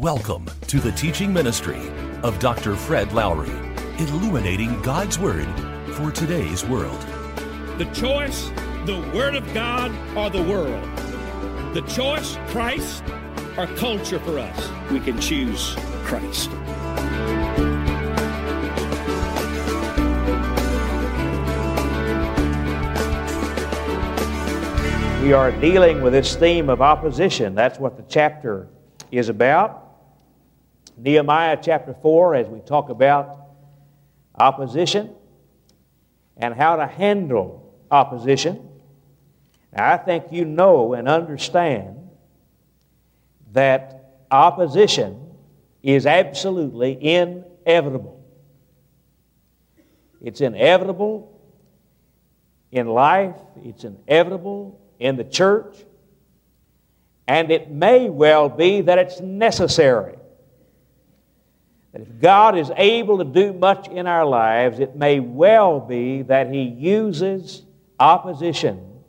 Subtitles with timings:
[0.00, 1.90] Welcome to the teaching ministry
[2.22, 2.76] of Dr.
[2.76, 3.50] Fred Lowery,
[3.98, 5.48] illuminating God's Word
[5.94, 7.00] for today's world.
[7.78, 8.52] The choice,
[8.86, 10.84] the Word of God, or the world.
[11.74, 13.02] The choice, Christ,
[13.56, 14.70] or culture for us.
[14.92, 15.74] We can choose
[16.04, 16.48] Christ.
[25.24, 27.56] We are dealing with this theme of opposition.
[27.56, 28.68] That's what the chapter
[29.10, 29.87] is about.
[30.98, 33.38] Nehemiah chapter 4, as we talk about
[34.34, 35.14] opposition
[36.36, 38.68] and how to handle opposition.
[39.72, 42.10] Now, I think you know and understand
[43.52, 45.28] that opposition
[45.82, 48.24] is absolutely inevitable.
[50.20, 51.40] It's inevitable
[52.70, 55.76] in life, it's inevitable in the church,
[57.26, 60.17] and it may well be that it's necessary.
[61.98, 66.48] If God is able to do much in our lives, it may well be that
[66.48, 67.64] He uses
[67.98, 69.02] opposition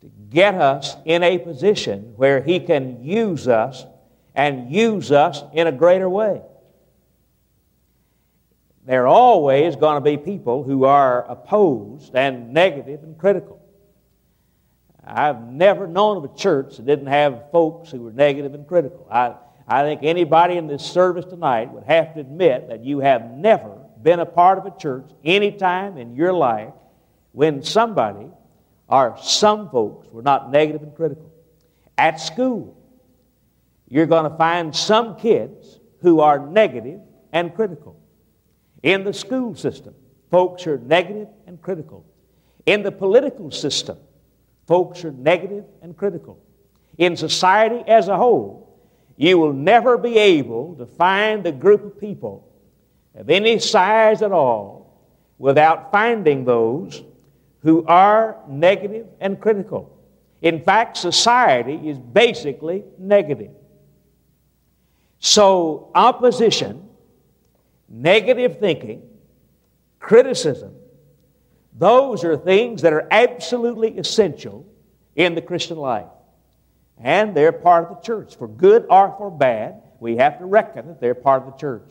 [0.00, 3.86] to get us in a position where He can use us
[4.34, 6.42] and use us in a greater way.
[8.84, 13.62] There are always going to be people who are opposed and negative and critical.
[15.06, 19.06] I've never known of a church that didn't have folks who were negative and critical.
[19.08, 19.34] I,
[19.68, 23.76] I think anybody in this service tonight would have to admit that you have never
[24.02, 26.72] been a part of a church any time in your life
[27.32, 28.30] when somebody
[28.88, 31.30] or some folks were not negative and critical.
[31.98, 32.78] At school,
[33.88, 37.00] you're going to find some kids who are negative
[37.32, 38.00] and critical.
[38.82, 39.94] In the school system,
[40.30, 42.06] folks are negative and critical.
[42.64, 43.98] In the political system,
[44.66, 46.38] folks are negative and critical.
[46.96, 48.67] In society as a whole,
[49.18, 52.48] you will never be able to find a group of people
[53.16, 54.96] of any size at all
[55.38, 57.02] without finding those
[57.62, 59.98] who are negative and critical.
[60.40, 63.50] In fact, society is basically negative.
[65.18, 66.88] So, opposition,
[67.88, 69.02] negative thinking,
[69.98, 70.76] criticism,
[71.76, 74.64] those are things that are absolutely essential
[75.16, 76.06] in the Christian life.
[77.00, 78.36] And they're part of the church.
[78.36, 81.88] For good or for bad, we have to reckon that they're part of the church.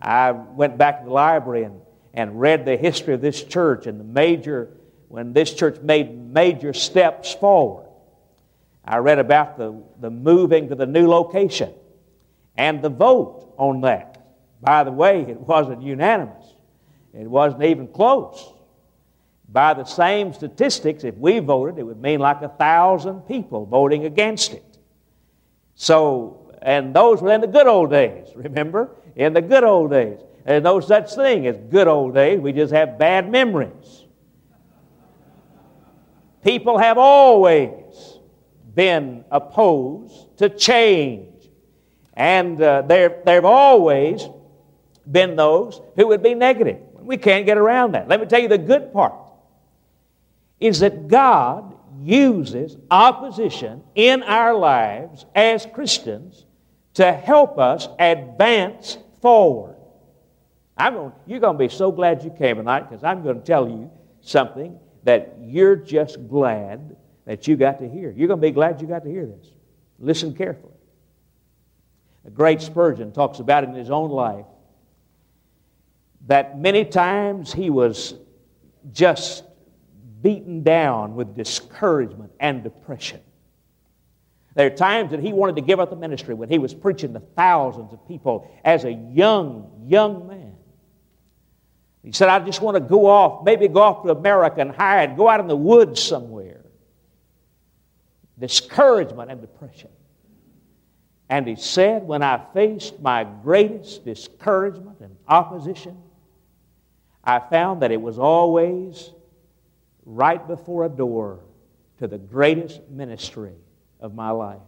[0.00, 1.80] I went back to the library and,
[2.14, 4.70] and read the history of this church and the major,
[5.08, 7.86] when this church made major steps forward.
[8.84, 11.74] I read about the, the moving to the new location
[12.56, 14.14] and the vote on that.
[14.60, 16.54] By the way, it wasn't unanimous,
[17.12, 18.52] it wasn't even close.
[19.50, 24.04] By the same statistics, if we voted, it would mean like a thousand people voting
[24.04, 24.78] against it.
[25.74, 28.96] So, and those were in the good old days, remember?
[29.16, 30.18] In the good old days.
[30.44, 34.04] There's no such thing as good old days, we just have bad memories.
[36.44, 38.18] People have always
[38.74, 41.48] been opposed to change.
[42.14, 44.28] And uh, there, have always
[45.10, 46.80] been those who would be negative.
[47.00, 48.08] We can't get around that.
[48.08, 49.27] Let me tell you the good part
[50.60, 56.44] is that God uses opposition in our lives as Christians
[56.94, 59.76] to help us advance forward.
[60.76, 63.44] I'm going, you're going to be so glad you came tonight because I'm going to
[63.44, 68.10] tell you something that you're just glad that you got to hear.
[68.10, 69.50] You're going to be glad you got to hear this.
[69.98, 70.72] Listen carefully.
[72.24, 74.46] The great Spurgeon talks about in his own life
[76.26, 78.14] that many times he was
[78.92, 79.44] just
[80.22, 83.20] beaten down with discouragement and depression.
[84.54, 87.12] There are times that he wanted to give up the ministry when he was preaching
[87.14, 90.54] to thousands of people as a young, young man.
[92.02, 95.16] He said, I just want to go off, maybe go off to America and hide,
[95.16, 96.64] go out in the woods somewhere.
[98.38, 99.90] Discouragement and depression.
[101.28, 106.02] And he said, when I faced my greatest discouragement and opposition,
[107.22, 109.10] I found that it was always
[110.08, 111.40] right before a door
[111.98, 113.52] to the greatest ministry
[114.00, 114.60] of my life.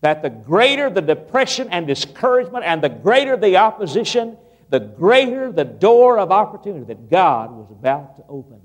[0.00, 4.36] That the greater the depression and discouragement and the greater the opposition,
[4.68, 8.60] the greater the door of opportunity that God was about to open.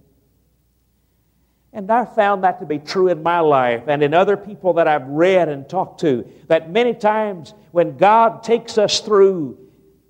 [1.74, 4.88] And I found that to be true in my life and in other people that
[4.88, 6.26] I've read and talked to.
[6.48, 9.60] That many times when God takes us through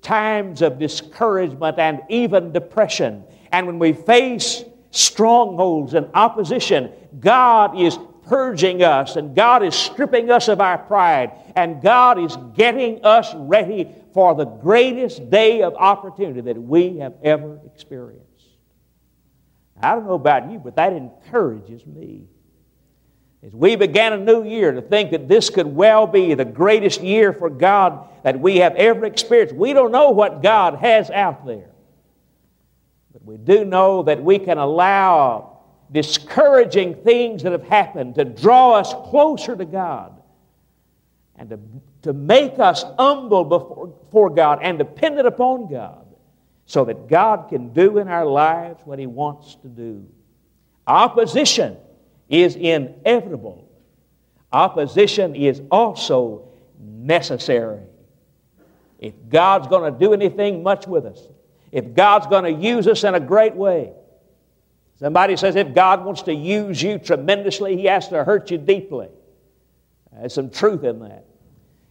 [0.00, 4.64] times of discouragement and even depression, and when we face
[4.96, 6.90] strongholds and opposition,
[7.20, 12.36] God is purging us, and God is stripping us of our pride, and God is
[12.56, 18.26] getting us ready for the greatest day of opportunity that we have ever experienced.
[19.80, 22.24] I don't know about you, but that encourages me.
[23.46, 27.02] As we began a new year to think that this could well be the greatest
[27.02, 31.46] year for God that we have ever experienced, we don't know what God has out
[31.46, 31.70] there.
[33.26, 35.58] We do know that we can allow
[35.90, 40.22] discouraging things that have happened to draw us closer to God
[41.36, 41.58] and to,
[42.02, 46.06] to make us humble before, before God and dependent upon God
[46.66, 50.06] so that God can do in our lives what He wants to do.
[50.86, 51.76] Opposition
[52.28, 53.68] is inevitable,
[54.52, 57.82] opposition is also necessary.
[59.00, 61.20] If God's going to do anything much with us,
[61.76, 63.92] if God's going to use us in a great way,
[64.98, 69.10] somebody says if God wants to use you tremendously, He has to hurt you deeply.
[70.10, 71.26] There's some truth in that.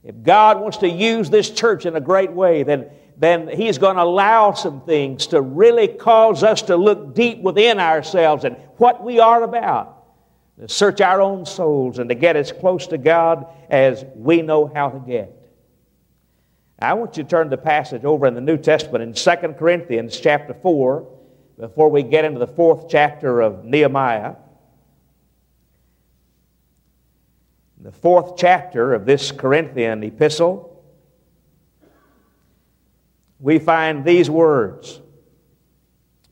[0.03, 3.97] If God wants to use this church in a great way, then then He's going
[3.97, 9.03] to allow some things to really cause us to look deep within ourselves and what
[9.03, 10.03] we are about,
[10.59, 14.65] to search our own souls and to get as close to God as we know
[14.65, 15.44] how to get.
[16.79, 20.19] I want you to turn the passage over in the New Testament in 2 Corinthians
[20.19, 21.07] chapter 4
[21.57, 24.35] before we get into the fourth chapter of Nehemiah.
[27.79, 30.75] The fourth chapter of this Corinthian epistle
[33.39, 35.01] we find these words,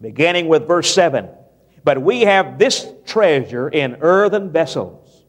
[0.01, 1.29] beginning with verse 7
[1.83, 5.23] But we have this treasure in earthen vessels,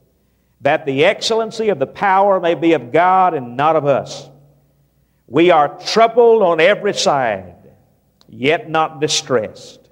[0.60, 4.30] that the excellency of the power may be of God and not of us.
[5.34, 7.56] We are troubled on every side,
[8.28, 9.90] yet not distressed.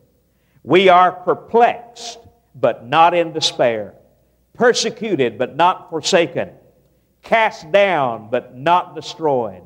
[0.62, 2.20] We are perplexed,
[2.54, 3.94] but not in despair,
[4.54, 6.50] persecuted, but not forsaken,
[7.22, 9.64] cast down, but not destroyed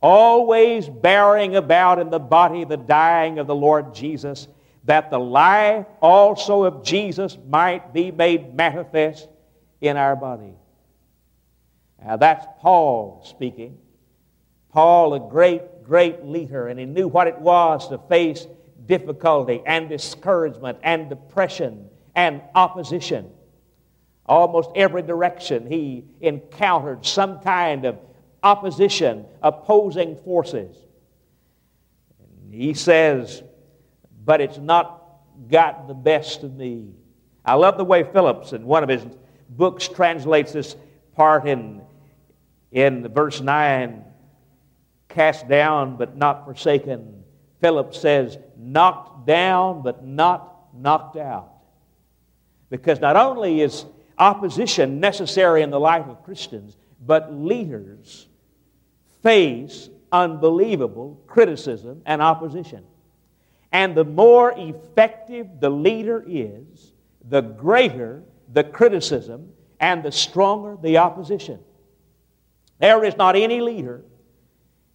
[0.00, 4.46] always bearing about in the body the dying of the Lord Jesus,
[4.84, 9.26] that the life also of Jesus might be made manifest
[9.80, 10.52] in our body.
[12.04, 13.78] Now that's Paul speaking.
[14.74, 18.44] Paul, a great, great leader, and he knew what it was to face
[18.86, 23.30] difficulty and discouragement and depression and opposition.
[24.26, 28.00] Almost every direction he encountered some kind of
[28.42, 30.76] opposition, opposing forces.
[32.50, 33.44] He says,
[34.24, 35.04] but it's not
[35.48, 36.94] got the best of me.
[37.44, 39.06] I love the way Phillips, in one of his
[39.50, 40.74] books, translates this
[41.14, 41.80] part in,
[42.72, 44.06] in verse 9
[45.14, 47.22] cast down but not forsaken.
[47.60, 51.50] Philip says, knocked down but not knocked out.
[52.70, 53.86] Because not only is
[54.18, 58.26] opposition necessary in the life of Christians, but leaders
[59.22, 62.84] face unbelievable criticism and opposition.
[63.72, 66.92] And the more effective the leader is,
[67.28, 68.22] the greater
[68.52, 71.58] the criticism and the stronger the opposition.
[72.78, 74.04] There is not any leader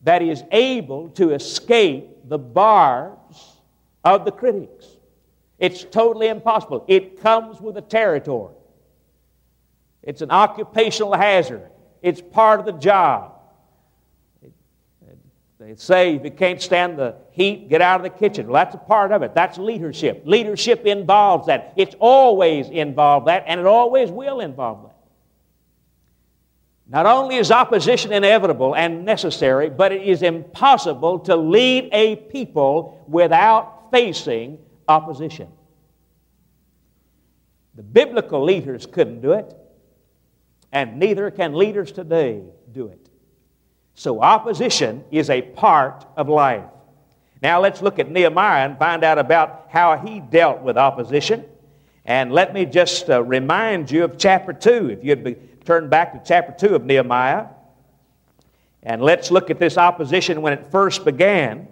[0.04, 3.58] that is able to escape the barbs
[4.04, 4.86] of the critics.
[5.58, 6.86] It's totally impossible.
[6.88, 8.56] It comes with the territory.
[10.02, 11.70] It's an occupational hazard.
[12.02, 13.34] It's part of the job.
[15.60, 18.48] They say if you can't stand the heat, get out of the kitchen.
[18.48, 19.36] Well, that's a part of it.
[19.36, 20.24] That's leadership.
[20.26, 21.74] Leadership involves that.
[21.76, 24.89] It's always involved that, and it always will involve that.
[26.90, 33.06] Not only is opposition inevitable and necessary, but it is impossible to lead a people
[33.08, 35.48] without facing opposition.
[37.76, 39.56] The biblical leaders couldn't do it,
[40.72, 42.42] and neither can leaders today
[42.72, 43.08] do it.
[43.94, 46.66] So opposition is a part of life.
[47.42, 51.46] Now let's look at Nehemiah and find out about how he dealt with opposition.
[52.04, 54.90] And let me just uh, remind you of chapter 2.
[54.90, 55.36] If you'd be,
[55.66, 57.48] turn back to chapter 2 of Nehemiah.
[58.84, 61.68] And let's look at this opposition when it first began.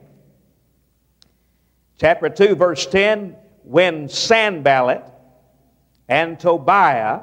[1.99, 5.03] Chapter 2, verse 10 When Sanballat
[6.07, 7.21] and Tobiah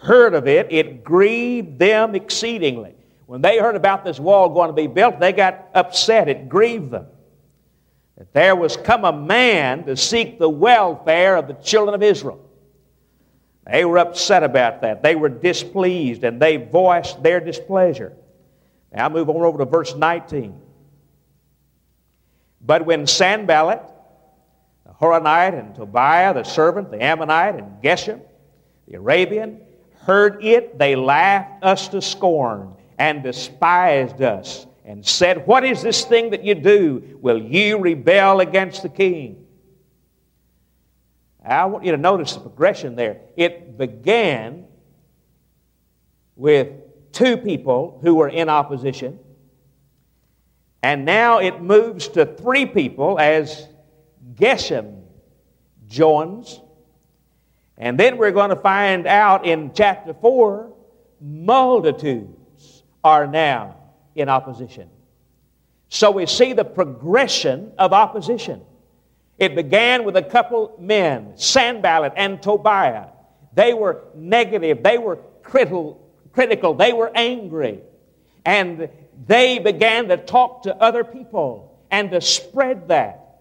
[0.00, 2.94] heard of it, it grieved them exceedingly.
[3.26, 6.28] When they heard about this wall going to be built, they got upset.
[6.28, 7.06] It grieved them.
[8.16, 12.44] That there was come a man to seek the welfare of the children of Israel.
[13.66, 15.02] They were upset about that.
[15.02, 18.14] They were displeased and they voiced their displeasure.
[18.92, 20.58] Now move on over to verse 19.
[22.60, 23.82] But when Sanballat,
[24.86, 28.20] the Horonite, and Tobiah, the servant, the Ammonite, and Geshem,
[28.88, 29.60] The Arabian
[30.02, 36.04] heard it, they laughed us to scorn and despised us and said, What is this
[36.04, 37.18] thing that you do?
[37.20, 39.39] Will you rebel against the king?
[41.50, 43.20] I want you to notice the progression there.
[43.36, 44.66] It began
[46.36, 46.68] with
[47.12, 49.18] two people who were in opposition,
[50.82, 53.68] and now it moves to three people as
[54.34, 55.02] Geshem
[55.88, 56.60] joins.
[57.76, 60.72] And then we're going to find out in chapter 4
[61.20, 63.76] multitudes are now
[64.14, 64.88] in opposition.
[65.88, 68.62] So we see the progression of opposition.
[69.40, 73.06] It began with a couple men, Sanballat and Tobiah.
[73.54, 77.80] They were negative, they were critical, critical, they were angry.
[78.44, 78.90] And
[79.26, 83.40] they began to talk to other people and to spread that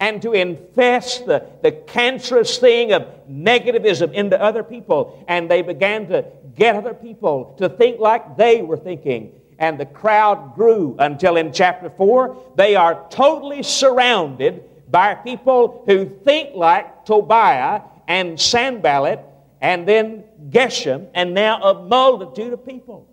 [0.00, 5.24] and to infest the, the cancerous thing of negativism into other people.
[5.28, 6.24] And they began to
[6.56, 9.32] get other people to think like they were thinking.
[9.60, 16.06] And the crowd grew until in chapter 4, they are totally surrounded by people who
[16.24, 19.24] think like Tobiah and Sanballat
[19.60, 23.08] and then Geshem and now a multitude of people.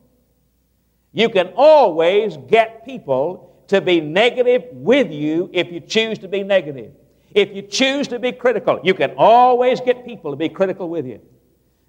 [1.12, 6.44] You can always get people to be negative with you if you choose to be
[6.44, 6.92] negative.
[7.34, 11.06] If you choose to be critical, you can always get people to be critical with
[11.06, 11.20] you.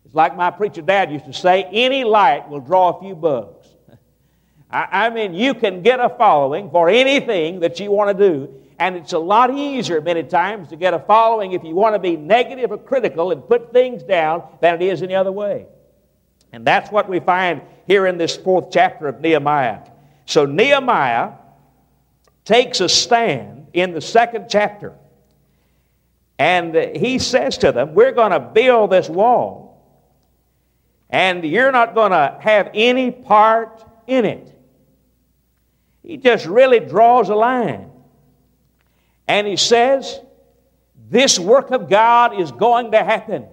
[0.05, 3.66] It's like my preacher dad used to say any light will draw a few bugs.
[4.71, 8.55] I, I mean, you can get a following for anything that you want to do,
[8.78, 11.99] and it's a lot easier many times to get a following if you want to
[11.99, 15.66] be negative or critical and put things down than it is any other way.
[16.52, 19.80] And that's what we find here in this fourth chapter of Nehemiah.
[20.26, 21.33] So, Nehemiah
[22.45, 24.95] takes a stand in the second chapter.
[26.38, 29.83] And he says to them, We're going to build this wall,
[31.09, 34.52] and you're not going to have any part in it.
[36.02, 37.90] He just really draws a line.
[39.28, 40.21] And he says,
[41.09, 43.47] This work of God is going to happen.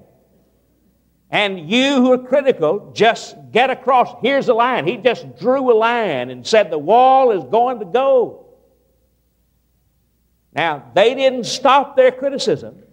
[1.30, 4.15] And you who are critical, just get across.
[4.22, 4.86] Here's the line.
[4.86, 8.46] He just drew a line and said, The wall is going to go.
[10.53, 12.84] Now, they didn't stop their criticism,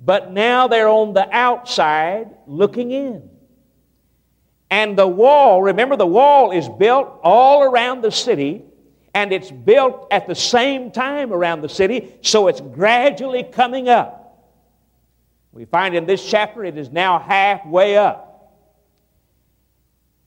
[0.00, 3.30] but now they're on the outside looking in.
[4.68, 8.64] And the wall, remember, the wall is built all around the city,
[9.14, 14.18] and it's built at the same time around the city, so it's gradually coming up.
[15.52, 18.28] We find in this chapter it is now halfway up.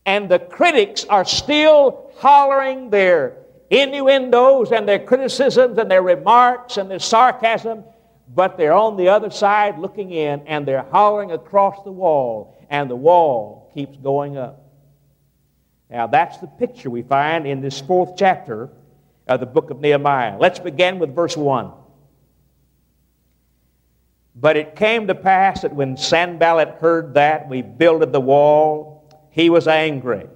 [0.06, 3.38] And the critics are still hollering their
[3.72, 7.84] innuendos and their criticisms and their remarks and their sarcasm,
[8.34, 12.88] but they're on the other side looking in and they're hollering across the wall, and
[12.88, 14.65] the wall keeps going up.
[15.90, 18.70] Now, that's the picture we find in this fourth chapter
[19.28, 20.38] of the book of Nehemiah.
[20.40, 21.72] Let's begin with verse 1.
[24.36, 29.50] But it came to pass that when Sanballat heard that we builded the wall, he
[29.50, 30.28] was angry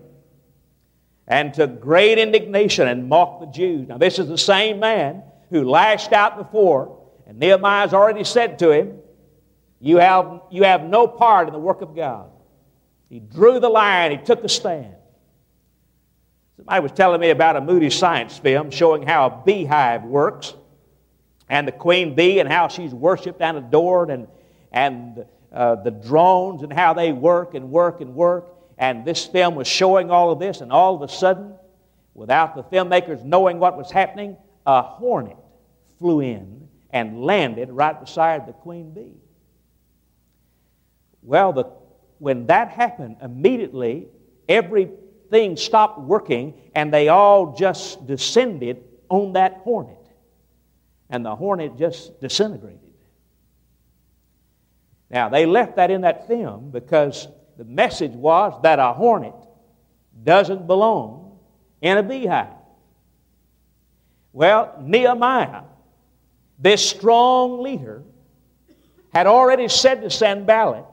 [1.28, 3.88] and took great indignation and mocked the Jews.
[3.88, 8.60] Now, this is the same man who lashed out before, and Nehemiah has already said
[8.60, 9.00] to him,
[9.82, 12.30] you have, you have no part in the work of God.
[13.10, 14.96] He drew the line, he took a stand.
[16.60, 20.54] Somebody was telling me about a Moody science film showing how a beehive works
[21.50, 24.28] and the queen bee and how she's worshiped and adored and,
[24.72, 29.56] and uh, the drones and how they work and work and work and this film
[29.56, 31.54] was showing all of this, and all of a sudden,
[32.14, 35.36] without the filmmakers knowing what was happening, a hornet
[36.00, 39.18] flew in and landed right beside the queen bee.
[41.22, 41.66] Well, the,
[42.20, 44.08] when that happened, immediately
[45.30, 49.96] everything stopped working and they all just descended on that hornet.
[51.10, 52.80] And the hornet just disintegrated.
[55.10, 59.34] Now, they left that in that film because the message was that a hornet
[60.24, 61.40] doesn't belong
[61.82, 62.54] in a beehive.
[64.34, 65.64] Well, Nehemiah,
[66.60, 68.04] this strong leader,
[69.12, 70.86] had already said to Sanballat,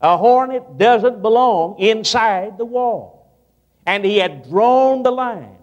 [0.00, 3.13] a hornet doesn't belong inside the wall.
[3.86, 5.56] And he had drawn the line.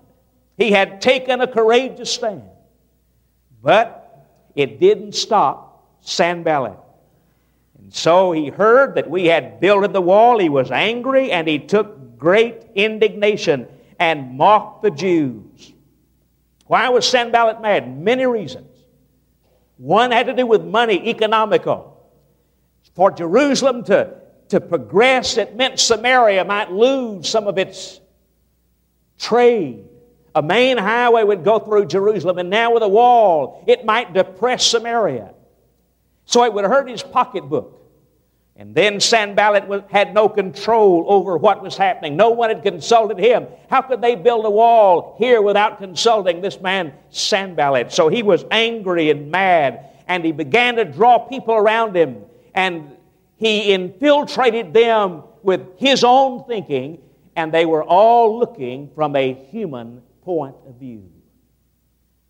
[0.58, 2.44] He had taken a courageous stand.
[3.62, 6.78] But it didn't stop Sanballat.
[7.80, 10.40] And so he heard that we had builded the wall.
[10.40, 13.68] He was angry and he took great indignation
[14.00, 15.74] and mocked the Jews.
[16.68, 17.98] Why was Sanballat mad?
[18.00, 18.68] Many reasons.
[19.78, 21.98] One had to do with money, economical.
[22.94, 24.14] For Jerusalem to,
[24.50, 28.01] to progress, it meant Samaria might lose some of its
[29.22, 29.88] trade.
[30.34, 34.66] A main highway would go through Jerusalem, and now with a wall, it might depress
[34.66, 35.34] Samaria.
[36.26, 37.78] So it would hurt his pocketbook.
[38.56, 42.16] And then Sanballat had no control over what was happening.
[42.16, 43.48] No one had consulted him.
[43.70, 47.92] How could they build a wall here without consulting this man, Sanballat?
[47.92, 52.24] So he was angry and mad, and he began to draw people around him.
[52.54, 52.96] And
[53.38, 57.00] he infiltrated them with his own thinking,
[57.36, 61.10] and they were all looking from a human point of view,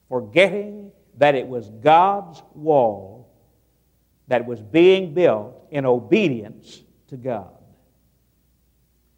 [0.09, 3.29] forgetting that it was God's wall
[4.27, 7.51] that was being built in obedience to God.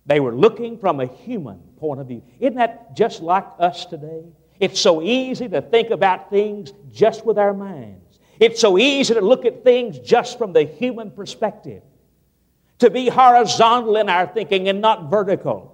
[0.06, 2.24] They were looking from a human point of view.
[2.40, 4.24] Isn't that just like us today?
[4.60, 8.20] It's so easy to think about things just with our minds.
[8.40, 11.84] It's so easy to look at things just from the human perspective.
[12.80, 15.73] To be horizontal in our thinking and not vertical.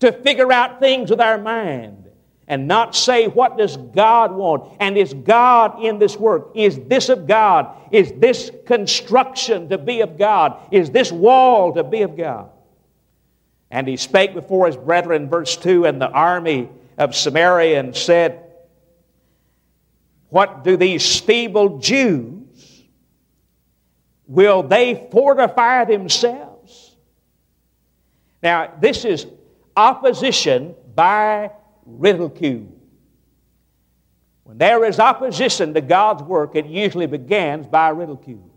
[0.00, 2.08] To figure out things with our mind
[2.46, 4.76] and not say, What does God want?
[4.80, 6.50] And is God in this work?
[6.54, 7.76] Is this of God?
[7.92, 10.58] Is this construction to be of God?
[10.70, 12.50] Is this wall to be of God?
[13.70, 18.44] And he spake before his brethren, verse 2, and the army of Samaria and said,
[20.30, 22.44] What do these feeble Jews?
[24.26, 26.96] Will they fortify themselves?
[28.42, 29.26] Now, this is
[29.78, 31.52] opposition by
[31.86, 32.66] ridicule.
[34.42, 38.50] When there is opposition to God's work, it usually begins by ridicule.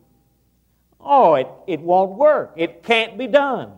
[1.00, 2.54] Oh, it, it won't work.
[2.56, 3.74] It can't be done.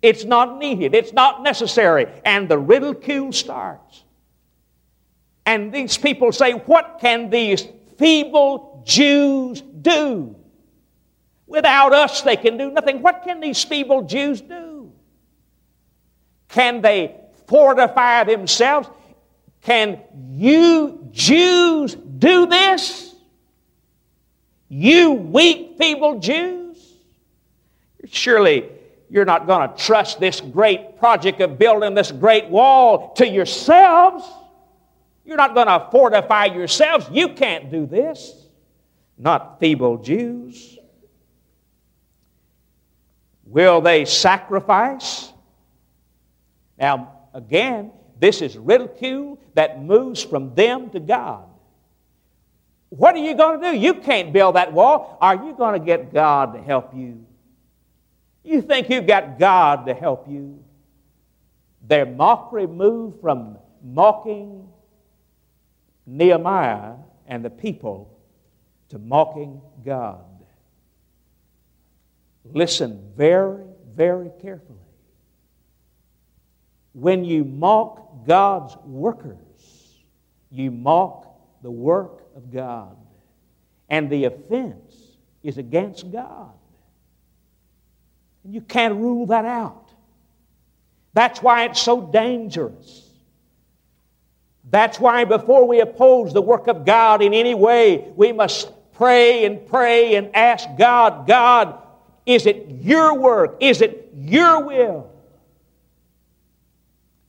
[0.00, 0.94] It's not needed.
[0.94, 2.06] It's not necessary.
[2.24, 4.04] And the ridicule starts.
[5.44, 7.66] And these people say, What can these
[7.98, 10.34] feeble Jews do?
[11.46, 13.02] Without us, they can do nothing.
[13.02, 14.75] What can these feeble Jews do?
[16.48, 18.88] Can they fortify themselves.
[19.62, 20.00] Can
[20.30, 23.14] you Jews do this?
[24.68, 26.76] You weak, feeble Jews?
[28.06, 28.68] Surely
[29.08, 34.24] you're not going to trust this great project of building this great wall to yourselves.
[35.24, 37.06] You're not going to fortify yourselves.
[37.10, 38.46] You can't do this.
[39.18, 40.78] Not feeble Jews.
[43.44, 45.32] Will they sacrifice?
[46.78, 51.44] Now, Again, this is ridicule that moves from them to God.
[52.88, 53.76] What are you going to do?
[53.76, 55.18] You can't build that wall.
[55.20, 57.26] Are you going to get God to help you?
[58.42, 60.64] You think you've got God to help you?
[61.86, 64.66] Their mockery moved from mocking
[66.06, 66.94] Nehemiah
[67.26, 68.18] and the people
[68.88, 70.24] to mocking God.
[72.46, 74.85] Listen very, very carefully
[76.96, 79.36] when you mock God's workers,
[80.50, 81.26] you mock
[81.62, 82.96] the work of God.
[83.90, 84.94] And the offense
[85.42, 86.52] is against God.
[88.44, 89.90] And you can't rule that out.
[91.12, 93.10] That's why it's so dangerous.
[94.70, 99.44] That's why before we oppose the work of God in any way, we must pray
[99.44, 101.78] and pray and ask God, God,
[102.24, 103.58] is it your work?
[103.60, 105.15] Is it your will?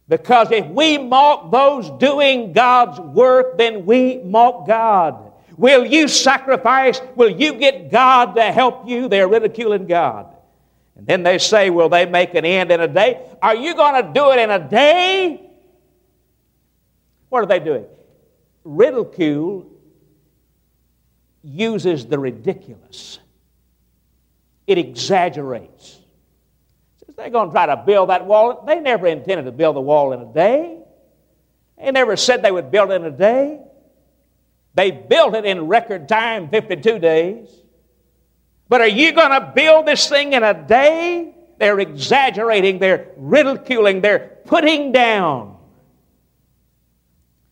[0.09, 5.33] Because if we mock those doing God's work, then we mock God.
[5.57, 7.01] Will you sacrifice?
[7.15, 9.09] Will you get God to help you?
[9.09, 10.33] They're ridiculing God.
[10.95, 13.21] And then they say, Will they make an end in a day?
[13.41, 15.41] Are you going to do it in a day?
[17.29, 17.85] What are they doing?
[18.63, 19.67] Ridicule
[21.43, 23.19] uses the ridiculous,
[24.65, 25.99] it exaggerates.
[27.17, 28.63] They're going to try to build that wall.
[28.65, 30.77] They never intended to build the wall in a day.
[31.77, 33.59] They never said they would build it in a day.
[34.75, 37.49] They built it in record time, 52 days.
[38.69, 41.33] But are you going to build this thing in a day?
[41.57, 45.57] They're exaggerating, they're ridiculing, they're putting down.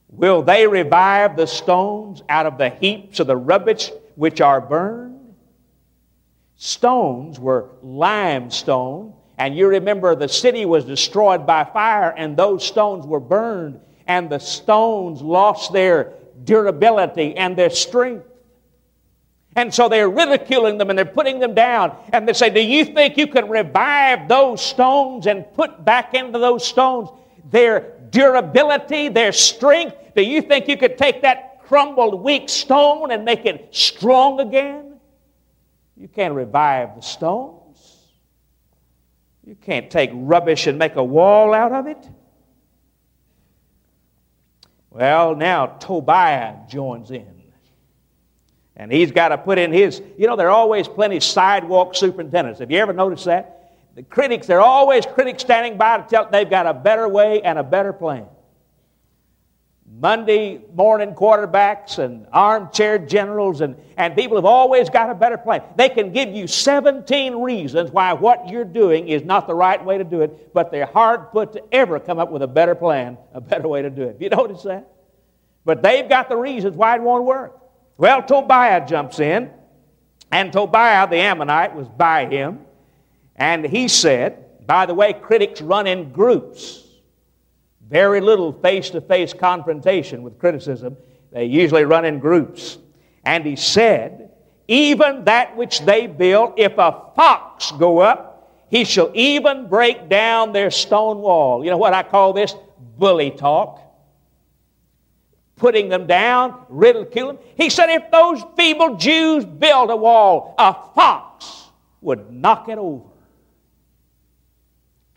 [0.09, 5.33] Will they revive the stones out of the heaps of the rubbish which are burned?
[6.55, 13.05] Stones were limestone and you remember the city was destroyed by fire, and those stones
[13.05, 18.25] were burned, and the stones lost their durability and their strength.
[19.57, 21.95] And so they're ridiculing them and they're putting them down.
[22.11, 26.39] And they say, Do you think you can revive those stones and put back into
[26.39, 27.09] those stones
[27.49, 29.95] their durability, their strength?
[30.13, 34.99] Do you think you could take that crumbled, weak stone and make it strong again?
[35.95, 37.64] You can't revive the stones.
[39.45, 42.09] You can't take rubbish and make a wall out of it.
[44.89, 47.35] Well, now Tobiah joins in.
[48.77, 52.59] And he's got to put in his, you know, there are always plenty sidewalk superintendents.
[52.59, 53.71] Have you ever noticed that?
[53.95, 57.41] The critics, there are always critics standing by to tell they've got a better way
[57.41, 58.25] and a better plan.
[59.97, 65.63] Monday morning quarterbacks and armchair generals and, and people have always got a better plan.
[65.77, 69.97] They can give you 17 reasons why what you're doing is not the right way
[69.97, 73.17] to do it, but they're hard put to ever come up with a better plan,
[73.33, 74.17] a better way to do it.
[74.19, 74.91] You notice that?
[75.63, 77.57] But they've got the reasons why it won't work.
[77.97, 79.49] Well, Tobiah jumps in,
[80.29, 82.59] and Tobiah the Ammonite was by him,
[83.37, 86.84] and he said, by the way, critics run in groups.
[87.89, 90.97] Very little face to face confrontation with criticism.
[91.31, 92.77] They usually run in groups.
[93.23, 94.31] And he said,
[94.67, 98.35] Even that which they build, if a fox go up,
[98.69, 101.63] he shall even break down their stone wall.
[101.63, 102.55] You know what I call this?
[102.97, 103.81] Bully talk.
[105.55, 107.37] Putting them down, ridicule them.
[107.55, 111.69] He said, If those feeble Jews build a wall, a fox
[112.01, 113.05] would knock it over.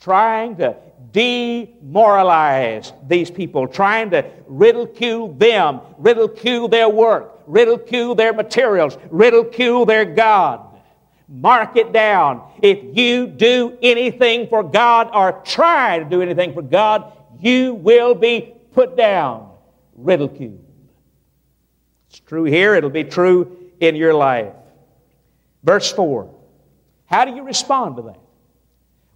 [0.01, 0.77] Trying to
[1.13, 10.05] demoralize these people, trying to ridicule them, ridicule their work, ridicule their materials, ridicule their
[10.05, 10.65] God.
[11.29, 12.43] Mark it down.
[12.63, 18.15] If you do anything for God or try to do anything for God, you will
[18.15, 19.51] be put down,
[19.95, 20.65] ridiculed.
[22.09, 24.55] It's true here, it'll be true in your life.
[25.63, 26.35] Verse 4.
[27.07, 28.21] How do you respond to that?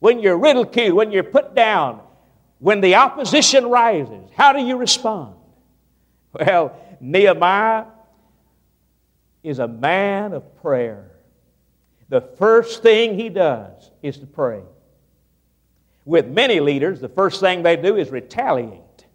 [0.02, 2.00] When you're ridiculed, when you're put down,
[2.58, 5.36] when the opposition rises, how do you respond?
[6.32, 7.84] Well, Nehemiah
[9.44, 11.12] is a man of prayer.
[12.08, 14.62] The first thing he does is to pray.
[16.04, 19.06] With many leaders, the first thing they do is retaliate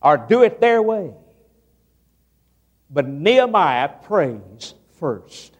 [0.00, 1.12] or do it their way.
[2.88, 5.54] But Nehemiah prays first.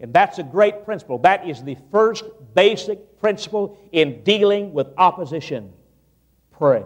[0.00, 1.18] And that's a great principle.
[1.18, 5.72] That is the first basic principle in dealing with opposition.
[6.52, 6.84] Pray.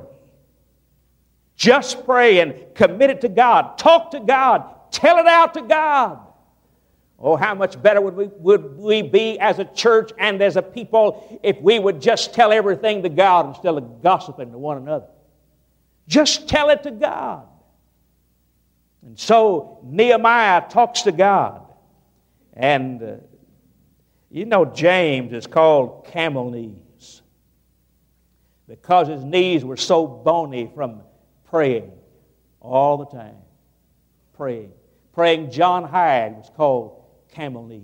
[1.57, 3.79] Just pray and commit it to God.
[3.79, 4.91] Talk to God.
[4.91, 6.21] Tell it out to God.
[7.19, 10.63] Oh, how much better would we, would we be as a church and as a
[10.63, 15.07] people if we would just tell everything to God instead of gossiping to one another?
[16.09, 17.47] Just tell it to God.
[19.07, 21.64] And so Nehemiah talks to God.
[22.55, 23.17] And uh,
[24.31, 27.23] you know, James is called camel knees
[28.67, 31.03] because his knees were so bony from
[31.51, 31.93] praying
[32.61, 33.37] all the time.
[34.37, 34.73] Praying.
[35.13, 37.83] Praying John Hyde was called camel knees.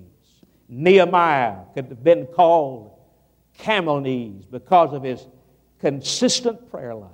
[0.68, 2.98] Nehemiah could have been called
[3.58, 5.24] camel knees because of his
[5.78, 7.10] consistent prayer life.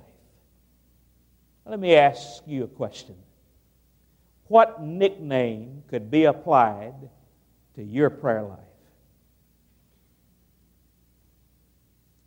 [1.65, 3.15] Let me ask you a question.
[4.47, 6.93] What nickname could be applied
[7.77, 8.57] to your prayer life?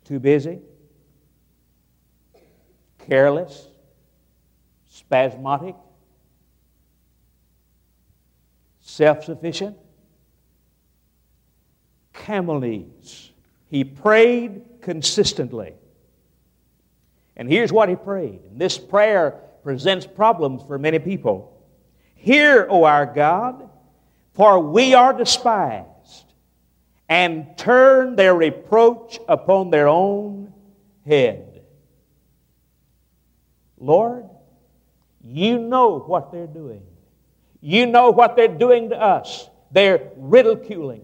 [0.05, 0.59] Too busy?
[3.05, 3.67] Careless?
[4.89, 5.75] Spasmodic?
[8.79, 9.75] Self sufficient?
[12.13, 12.61] Camel.
[13.69, 15.73] He prayed consistently.
[17.35, 18.39] And here's what he prayed.
[18.49, 21.61] And this prayer presents problems for many people.
[22.15, 23.69] Hear, O our God,
[24.33, 25.87] for we are despised
[27.09, 30.53] and turn their reproach upon their own
[31.05, 31.61] head.
[33.77, 34.29] Lord,
[35.23, 36.83] you know what they're doing.
[37.59, 39.49] You know what they're doing to us.
[39.71, 41.03] They're ridiculing.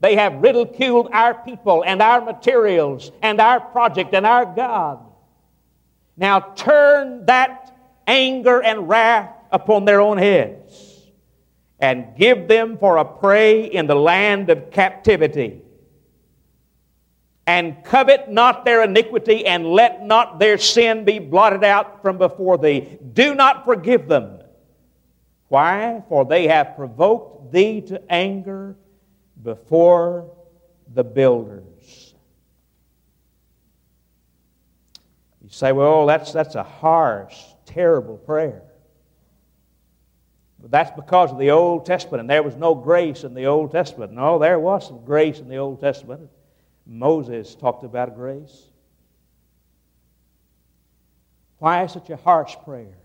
[0.00, 4.98] They have ridiculed our people and our materials and our project and our God.
[6.16, 10.91] Now turn that anger and wrath upon their own heads
[11.82, 15.60] and give them for a prey in the land of captivity.
[17.44, 22.56] And covet not their iniquity, and let not their sin be blotted out from before
[22.56, 22.98] thee.
[23.12, 24.38] Do not forgive them.
[25.48, 26.04] Why?
[26.08, 28.76] For they have provoked thee to anger
[29.42, 30.30] before
[30.94, 32.14] the builders.
[35.42, 38.62] You say, well, that's, that's a harsh, terrible prayer.
[40.62, 43.72] But that's because of the Old Testament, and there was no grace in the Old
[43.72, 44.12] Testament.
[44.12, 46.30] No, there was some grace in the Old Testament.
[46.86, 48.68] Moses talked about grace.
[51.58, 52.96] Why such a harsh prayer?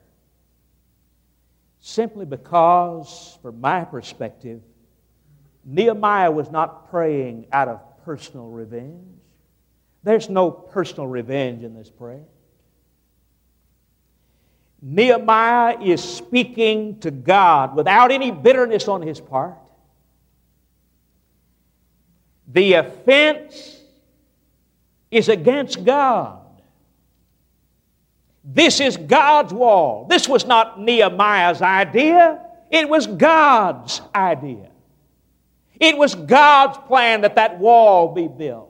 [1.80, 4.62] Simply because, from my perspective,
[5.66, 9.20] Nehemiah was not praying out of personal revenge.
[10.04, 12.26] There's no personal revenge in this prayer.
[14.82, 19.58] Nehemiah is speaking to God without any bitterness on his part.
[22.48, 23.82] The offense
[25.12, 26.40] is against God.
[28.44, 30.06] This is God's wall.
[30.10, 34.70] This was not Nehemiah's idea, it was God's idea.
[35.80, 38.67] It was God's plan that that wall be built.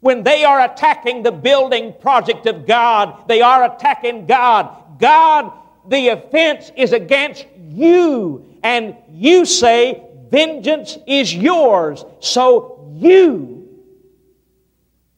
[0.00, 4.98] When they are attacking the building project of God, they are attacking God.
[4.98, 5.52] God,
[5.88, 12.04] the offense is against you, and you say, Vengeance is yours.
[12.20, 13.68] So you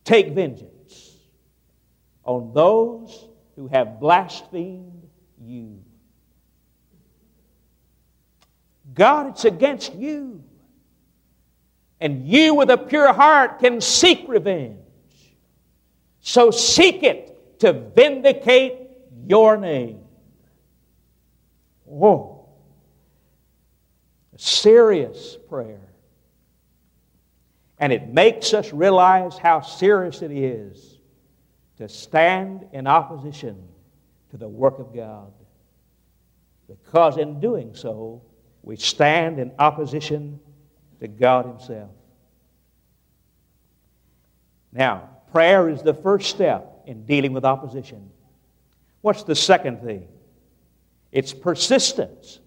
[0.04, 1.16] take vengeance
[2.24, 5.08] on those who have blasphemed
[5.42, 5.82] you.
[8.94, 10.42] God, it's against you.
[12.00, 14.78] And you, with a pure heart, can seek revenge.
[16.20, 18.88] So seek it to vindicate
[19.26, 20.00] your name.
[21.84, 22.48] Whoa.
[24.34, 25.80] A serious prayer.
[27.78, 30.98] And it makes us realize how serious it is
[31.78, 33.66] to stand in opposition
[34.30, 35.32] to the work of God.
[36.68, 38.22] Because in doing so,
[38.62, 40.38] we stand in opposition
[41.00, 41.90] to God Himself.
[44.72, 48.10] Now, prayer is the first step in dealing with opposition.
[49.00, 50.06] What's the second thing?
[51.10, 52.38] It's persistence.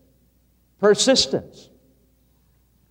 [0.79, 1.69] Persistence.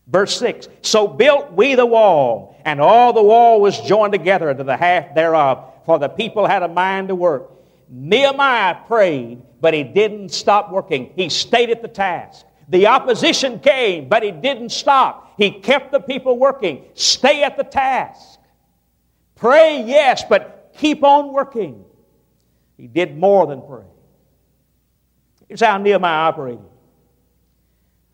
[0.07, 4.65] Verse 6 So built we the wall, and all the wall was joined together to
[4.65, 7.51] the half thereof, for the people had a mind to work.
[7.89, 11.13] Nehemiah prayed, but he didn't stop working.
[11.15, 12.45] He stayed at the task.
[12.73, 15.35] The opposition came, but he didn't stop.
[15.37, 16.87] He kept the people working.
[16.95, 18.41] Stay at the task.
[19.35, 21.85] Pray, yes, but keep on working.
[22.79, 23.85] He did more than pray.
[25.49, 26.65] Here's how Nehemiah operated.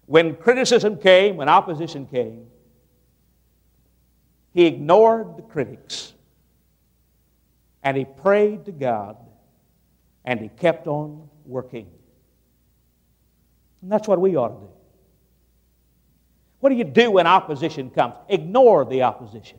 [0.06, 2.48] When criticism came, when opposition came,
[4.54, 6.14] he ignored the critics
[7.84, 9.18] and he prayed to God
[10.24, 11.86] and he kept on working.
[13.82, 14.70] And that's what we ought to do.
[16.60, 18.14] What do you do when opposition comes?
[18.28, 19.58] Ignore the opposition.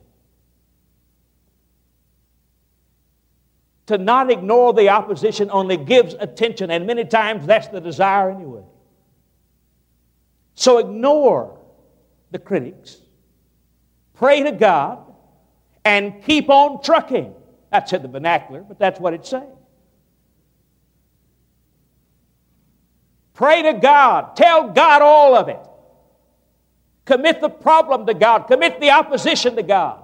[3.87, 8.63] To not ignore the opposition only gives attention, and many times that's the desire anyway.
[10.53, 11.57] So ignore
[12.31, 12.97] the critics,
[14.13, 14.99] pray to God,
[15.85, 17.33] and keep on trucking.
[17.71, 19.55] That's in the vernacular, but that's what it's saying.
[23.39, 24.35] Pray to God.
[24.35, 25.61] Tell God all of it.
[27.05, 28.39] Commit the problem to God.
[28.49, 30.03] Commit the opposition to God.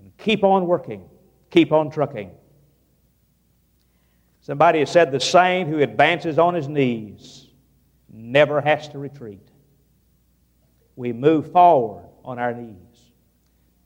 [0.00, 1.08] And keep on working.
[1.52, 2.32] Keep on trucking.
[4.40, 7.46] Somebody has said the saint who advances on his knees
[8.12, 9.48] never has to retreat.
[10.96, 12.74] We move forward on our knees.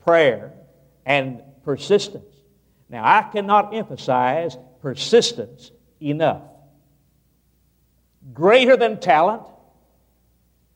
[0.07, 0.55] Prayer
[1.05, 2.35] and persistence.
[2.89, 6.43] Now, I cannot emphasize persistence enough.
[8.33, 9.43] Greater than talent.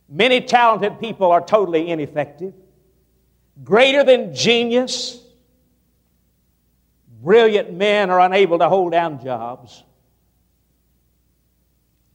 [0.09, 2.55] Many talented people are totally ineffective.
[3.63, 5.21] Greater than genius.
[7.23, 9.83] Brilliant men are unable to hold down jobs.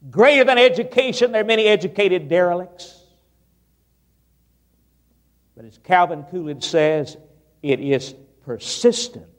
[0.10, 2.96] Greater than education, there are many educated derelicts.
[5.56, 7.18] But as Calvin Coolidge says,
[7.62, 9.39] it is persistence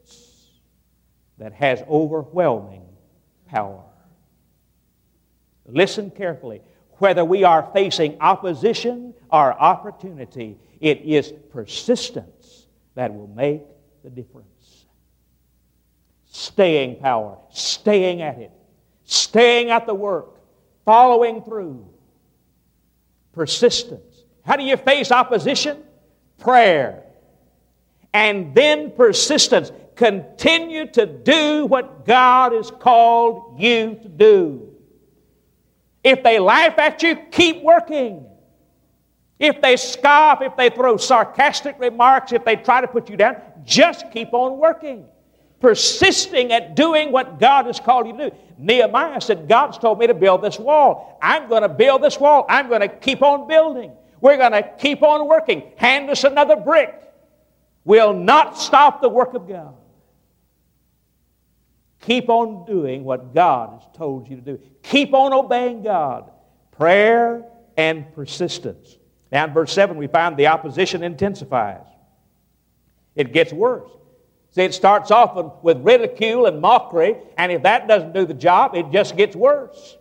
[1.41, 2.85] that has overwhelming
[3.47, 3.81] power.
[5.65, 6.61] Listen carefully.
[6.99, 13.63] Whether we are facing opposition or opportunity, it is persistence that will make
[14.03, 14.85] the difference.
[16.27, 18.51] Staying power, staying at it,
[19.05, 20.35] staying at the work,
[20.85, 21.89] following through.
[23.33, 24.25] Persistence.
[24.45, 25.81] How do you face opposition?
[26.37, 27.01] Prayer.
[28.13, 34.69] And then persistence continue to do what God has called you to do.
[36.03, 38.25] If they laugh at you, keep working.
[39.39, 43.37] If they scoff, if they throw sarcastic remarks, if they try to put you down,
[43.63, 45.05] just keep on working.
[45.59, 48.35] Persisting at doing what God has called you to do.
[48.57, 51.17] Nehemiah said, God's told me to build this wall.
[51.21, 52.45] I'm going to build this wall.
[52.49, 53.91] I'm going to keep on building.
[54.21, 55.71] We're going to keep on working.
[55.75, 56.95] Hand us another brick.
[57.83, 59.75] We'll not stop the work of God.
[62.01, 64.59] Keep on doing what God has told you to do.
[64.83, 66.31] Keep on obeying God.
[66.71, 67.45] Prayer
[67.77, 68.97] and persistence.
[69.31, 71.85] Now in verse 7, we find the opposition intensifies.
[73.15, 73.89] It gets worse.
[74.51, 78.75] See, it starts off with ridicule and mockery, and if that doesn't do the job,
[78.75, 79.97] it just gets worse.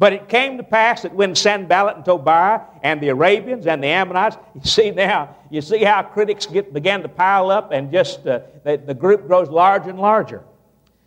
[0.00, 3.88] But it came to pass that when Sanballat and Tobiah and the Arabians and the
[3.88, 8.26] Ammonites, you see now, you see how critics get, began to pile up and just
[8.26, 10.42] uh, the, the group grows larger and larger.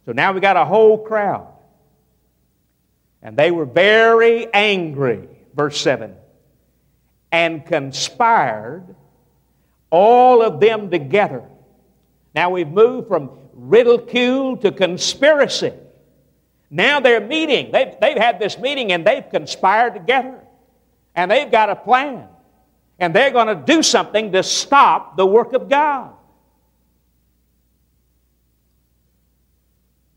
[0.05, 1.47] So now we got a whole crowd.
[3.21, 6.13] And they were very angry, verse 7,
[7.31, 8.95] and conspired
[9.89, 11.43] all of them together.
[12.35, 15.73] Now we've moved from ridicule to conspiracy.
[16.69, 17.71] Now they're meeting.
[17.71, 20.39] They've, they've had this meeting and they've conspired together.
[21.15, 22.27] And they've got a plan.
[22.99, 26.13] And they're going to do something to stop the work of God.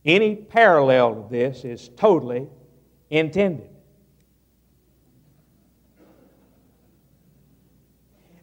[0.06, 2.46] Any parallel to this is totally
[3.10, 3.68] intended.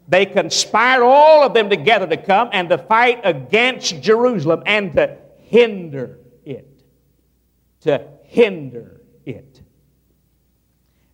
[0.09, 5.17] They conspired all of them together to come and to fight against Jerusalem and to
[5.39, 6.83] hinder it.
[7.81, 9.61] To hinder it.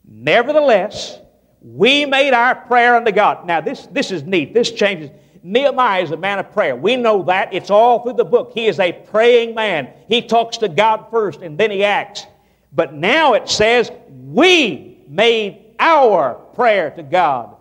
[0.03, 1.19] Nevertheless,
[1.61, 3.45] we made our prayer unto God.
[3.45, 4.55] Now, this, this is neat.
[4.55, 5.11] This changes.
[5.43, 6.75] Nehemiah is a man of prayer.
[6.75, 7.53] We know that.
[7.53, 8.51] It's all through the book.
[8.53, 9.89] He is a praying man.
[10.07, 12.25] He talks to God first and then he acts.
[12.71, 17.55] But now it says, we made our prayer to God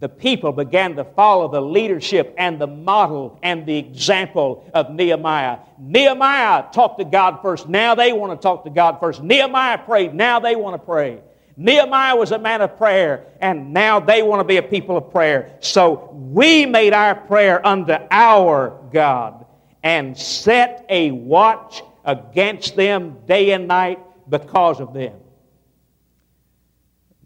[0.00, 5.58] the people began to follow the leadership and the model and the example of Nehemiah.
[5.78, 7.68] Nehemiah talked to God first.
[7.68, 9.22] Now they want to talk to God first.
[9.22, 10.14] Nehemiah prayed.
[10.14, 11.20] Now they want to pray.
[11.60, 15.10] Nehemiah was a man of prayer, and now they want to be a people of
[15.10, 15.58] prayer.
[15.60, 19.44] So we made our prayer unto our God
[19.82, 23.98] and set a watch against them day and night
[24.30, 25.12] because of them.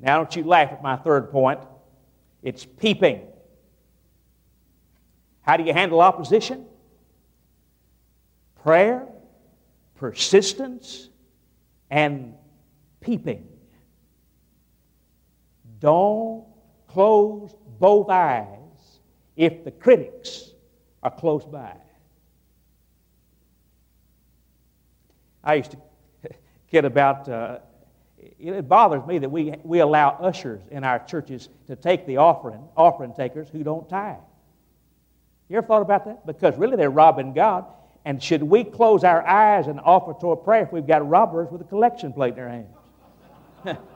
[0.00, 1.60] Now, don't you laugh at my third point.
[2.42, 3.22] It's peeping.
[5.42, 6.66] How do you handle opposition?
[8.64, 9.06] Prayer,
[9.94, 11.08] persistence,
[11.88, 12.34] and
[13.00, 13.46] peeping.
[15.84, 16.46] Don't
[16.88, 18.46] close both eyes
[19.36, 20.52] if the critics
[21.02, 21.76] are close by.
[25.42, 25.76] I used to
[26.70, 27.58] kid about uh,
[28.16, 32.66] it bothers me that we, we allow ushers in our churches to take the offering,
[32.78, 34.16] offering takers who don't tithe.
[35.50, 36.24] You ever thought about that?
[36.24, 37.66] Because really they're robbing God.
[38.06, 41.50] And should we close our eyes and offer to a prayer if we've got robbers
[41.50, 43.78] with a collection plate in their hands?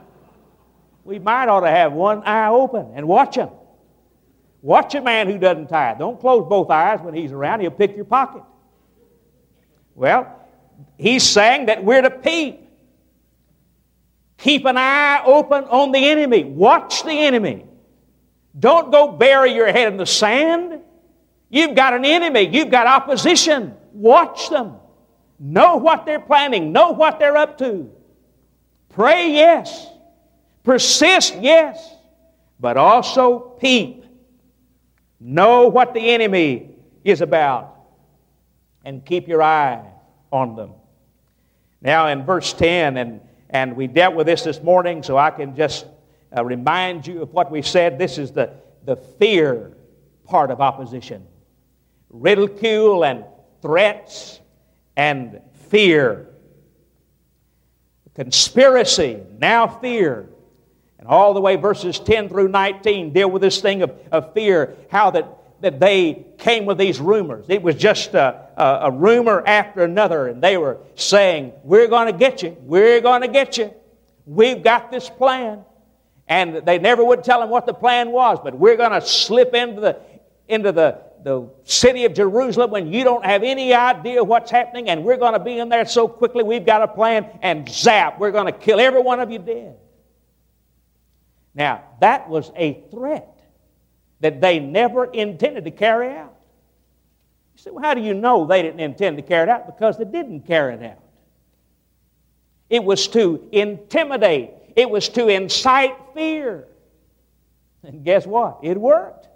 [1.08, 3.48] we might ought to have one eye open and watch him.
[4.60, 5.98] Watch a man who doesn't tithe.
[5.98, 8.42] Don't close both eyes when he's around, he'll pick your pocket.
[9.94, 10.38] Well,
[10.98, 12.60] he's saying that we're to peep.
[14.36, 16.44] Keep an eye open on the enemy.
[16.44, 17.64] Watch the enemy.
[18.58, 20.82] Don't go bury your head in the sand.
[21.48, 22.42] You've got an enemy.
[22.42, 23.74] You've got opposition.
[23.94, 24.74] Watch them.
[25.38, 26.70] Know what they're planning.
[26.70, 27.90] Know what they're up to.
[28.90, 29.88] Pray, yes.
[30.68, 31.94] Persist, yes.
[32.60, 34.04] But also peep.
[35.18, 36.72] Know what the enemy
[37.04, 37.74] is about.
[38.84, 39.82] And keep your eye
[40.30, 40.72] on them.
[41.80, 45.56] Now, in verse 10, and and we dealt with this this morning, so I can
[45.56, 45.86] just
[46.36, 47.98] uh, remind you of what we said.
[47.98, 48.52] This is the,
[48.84, 49.72] the fear
[50.26, 51.26] part of opposition
[52.10, 53.24] ridicule and
[53.62, 54.40] threats
[54.98, 56.28] and fear.
[58.14, 60.28] Conspiracy, now fear.
[60.98, 64.76] And all the way verses 10 through 19 deal with this thing of, of fear,
[64.90, 67.46] how that that they came with these rumors.
[67.48, 72.12] It was just a, a, a rumor after another, and they were saying, We're going
[72.12, 72.56] to get you.
[72.60, 73.74] We're going to get you.
[74.24, 75.64] We've got this plan.
[76.28, 79.54] And they never would tell them what the plan was, but we're going to slip
[79.54, 79.98] into the,
[80.46, 85.04] into the, the city of Jerusalem when you don't have any idea what's happening, and
[85.04, 86.42] we're going to be in there so quickly.
[86.44, 89.76] We've got a plan, and zap, we're going to kill every one of you dead.
[91.58, 93.42] Now, that was a threat
[94.20, 96.36] that they never intended to carry out.
[97.56, 99.66] You say, well, how do you know they didn't intend to carry it out?
[99.66, 101.02] Because they didn't carry it out.
[102.70, 106.68] It was to intimidate, it was to incite fear.
[107.82, 108.60] And guess what?
[108.62, 109.26] It worked.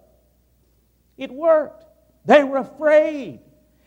[1.17, 1.85] It worked.
[2.25, 3.41] They were afraid.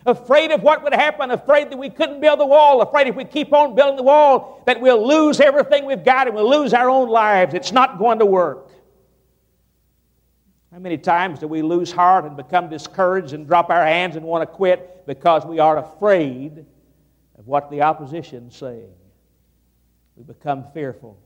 [0.06, 3.26] Afraid of what would happen, afraid that we couldn't build the wall, afraid if we
[3.26, 6.90] keep on building the wall that we'll lose everything we've got and we'll lose our
[6.90, 7.56] own lives.
[7.56, 8.70] It's not going to work.
[10.72, 14.26] How many times do we lose heart and become discouraged and drop our hands and
[14.26, 16.66] want to quit because we are afraid
[17.40, 18.92] of what the opposition is saying?
[20.18, 21.18] We become fearful.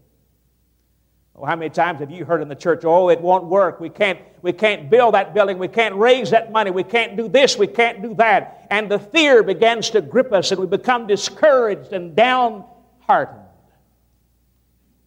[1.40, 3.80] Oh, how many times have you heard in the church, oh, it won't work.
[3.80, 5.58] We can't, we can't build that building.
[5.58, 6.70] We can't raise that money.
[6.70, 7.58] We can't do this.
[7.58, 8.68] We can't do that.
[8.70, 13.36] And the fear begins to grip us and we become discouraged and downhearted.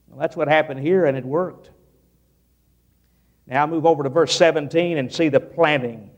[0.08, 1.70] Well, that's what happened here, and it worked.
[3.46, 6.10] Now move over to verse 17 and see the planting.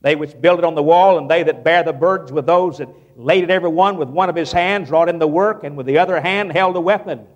[0.00, 2.78] They which build it on the wall, and they that bear the burdens with those
[2.78, 5.76] that laid it every one with one of his hands, wrought in the work, and
[5.76, 7.26] with the other hand held a weapon.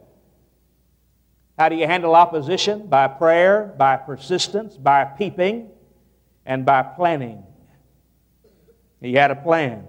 [1.63, 2.89] How do you handle opposition?
[2.89, 5.71] By prayer, by persistence, by peeping,
[6.45, 7.45] and by planning.
[9.01, 9.85] He had a plan.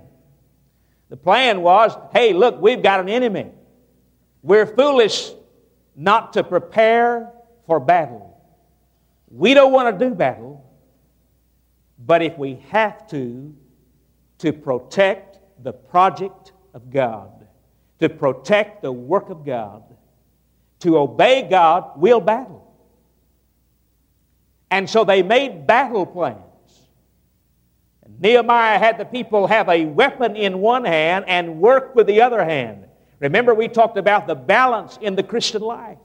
[1.09, 3.47] The plan was hey, look, we've got an enemy.
[4.43, 5.31] We're foolish
[5.95, 7.33] not to prepare
[7.65, 8.39] for battle.
[9.27, 10.63] We don't want to do battle,
[11.97, 13.51] but if we have to,
[14.37, 17.47] to protect the project of God,
[17.97, 19.92] to protect the work of God,
[20.83, 22.71] to obey God, we'll battle.
[24.69, 26.39] And so they made battle plans.
[28.03, 32.21] And Nehemiah had the people have a weapon in one hand and work with the
[32.21, 32.85] other hand.
[33.19, 35.97] Remember, we talked about the balance in the Christian life.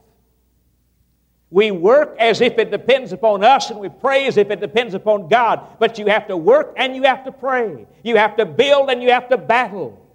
[1.51, 4.93] We work as if it depends upon us, and we pray as if it depends
[4.93, 5.79] upon God.
[5.79, 7.87] But you have to work and you have to pray.
[8.03, 10.08] You have to build and you have to battle.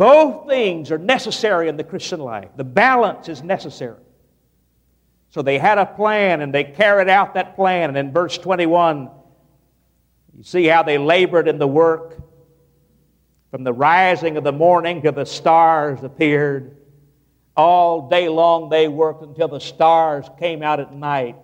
[0.00, 2.48] Both things are necessary in the Christian life.
[2.56, 4.00] The balance is necessary.
[5.28, 7.90] So they had a plan and they carried out that plan.
[7.90, 9.10] And in verse 21,
[10.38, 12.16] you see how they labored in the work.
[13.50, 16.78] From the rising of the morning till the stars appeared.
[17.54, 21.36] All day long they worked until the stars came out at night.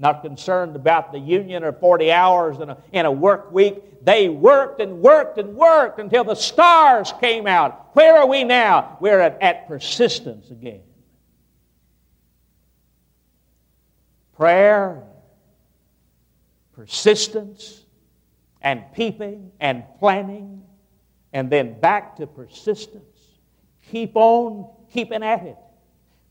[0.00, 4.02] Not concerned about the union or 40 hours in a, in a work week.
[4.02, 7.90] They worked and worked and worked until the stars came out.
[7.92, 8.96] Where are we now?
[8.98, 10.80] We're at, at persistence again.
[14.34, 15.02] Prayer,
[16.72, 17.84] persistence,
[18.62, 20.62] and peeping and planning,
[21.34, 23.04] and then back to persistence.
[23.90, 25.58] Keep on keeping at it.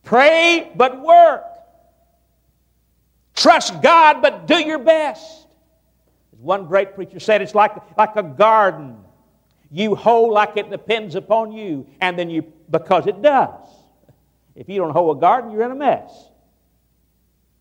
[0.04, 1.44] Pray, but work.
[3.40, 5.48] Trust God, but do your best.
[6.34, 8.98] As one great preacher said, it's like, like a garden.
[9.72, 13.66] You hoe like it depends upon you, and then you, because it does.
[14.56, 16.12] If you don't hoe a garden, you're in a mess.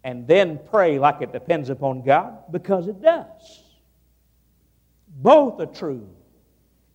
[0.02, 3.62] And then pray like it depends upon God, because it does.
[5.20, 6.08] Both are true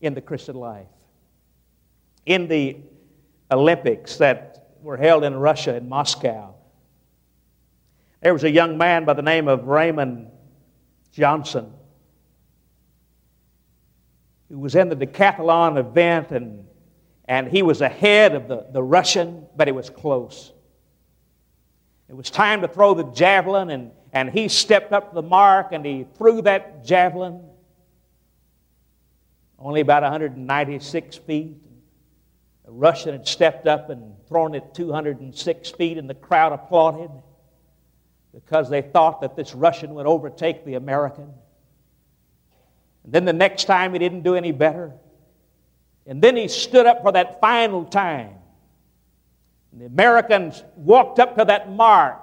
[0.01, 0.87] in the Christian life.
[2.25, 2.75] In the
[3.49, 6.52] Olympics that were held in Russia, in Moscow,
[8.23, 10.29] there was a young man by the name of Raymond
[11.11, 11.73] Johnson
[14.49, 16.65] who was in the decathlon event and,
[17.25, 20.53] and he was ahead of the, the Russian, but it was close.
[22.07, 25.71] It was time to throw the javelin, and, and he stepped up to the mark
[25.71, 27.41] and he threw that javelin
[29.59, 31.57] only about 196 feet.
[32.65, 37.09] The Russian had stepped up and thrown it 206 feet, and the crowd applauded
[38.33, 41.31] because they thought that this Russian would overtake the American.
[43.03, 44.93] And then the next time he didn't do any better.
[46.05, 48.35] And then he stood up for that final time.
[49.71, 52.19] And the Americans walked up to that mark.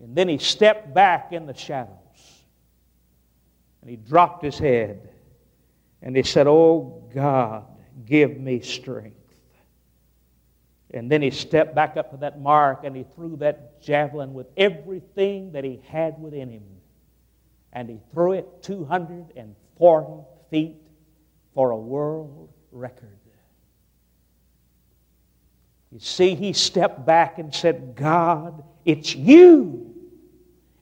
[0.00, 1.96] And then he stepped back in the shadows.
[3.80, 5.08] And he dropped his head.
[6.02, 7.64] And he said, Oh God,
[8.04, 9.16] give me strength.
[10.94, 14.46] And then he stepped back up to that mark and he threw that javelin with
[14.56, 16.62] everything that he had within him.
[17.72, 20.76] And he threw it 240 feet
[21.52, 23.18] for a world record.
[25.90, 29.94] You see, he stepped back and said, God, it's you.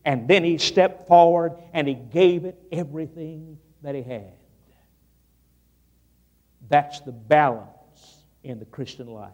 [0.07, 4.33] And then he stepped forward and he gave it everything that he had.
[6.69, 7.69] That's the balance
[8.43, 9.33] in the Christian life.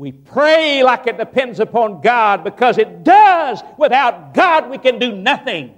[0.00, 3.62] We pray like it depends upon God because it does.
[3.76, 5.74] Without God, we can do nothing.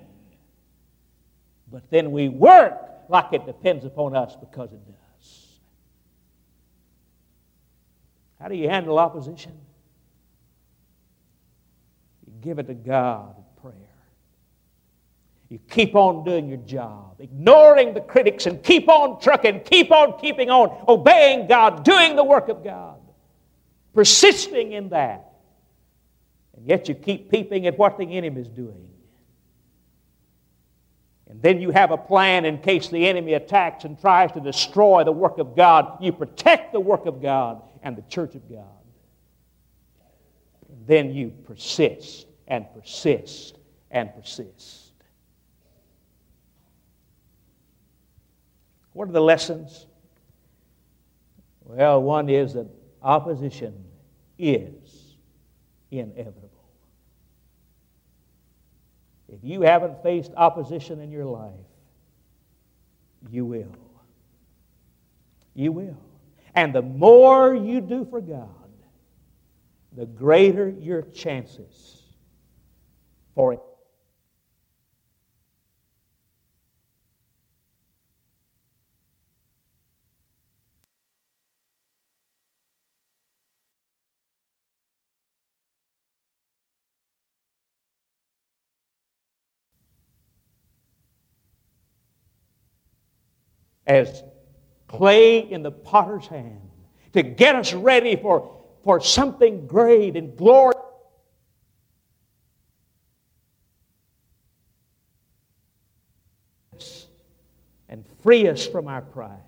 [1.68, 2.74] But then we work
[3.08, 5.58] like it depends upon us because it does.
[8.40, 9.58] How do you handle opposition?
[12.24, 13.74] You give it to God in prayer.
[15.48, 20.16] You keep on doing your job, ignoring the critics, and keep on trucking, keep on
[20.20, 23.01] keeping on, obeying God, doing the work of God
[23.95, 25.32] persisting in that.
[26.57, 28.88] And yet you keep peeping at what the enemy is doing.
[31.28, 35.03] And then you have a plan in case the enemy attacks and tries to destroy
[35.03, 35.97] the work of God.
[36.03, 38.66] You protect the work of God and the church of God.
[40.68, 43.57] And then you persist and persist
[43.90, 44.93] and persist.
[48.93, 49.86] What are the lessons?
[51.64, 52.66] Well, one is that
[53.03, 53.84] opposition
[54.38, 55.16] is
[55.90, 56.50] inevitable.
[59.28, 61.53] If you haven't faced opposition in your life,
[63.30, 63.74] you will.
[65.55, 65.98] You will.
[66.55, 68.48] And the more you do for God,
[69.96, 72.03] the greater your chances
[73.34, 73.61] for it.
[93.93, 94.22] As
[94.88, 96.61] clay in the potter's hand
[97.12, 100.78] to get us ready for, for something great and glorious.
[107.88, 109.38] And free us from our pride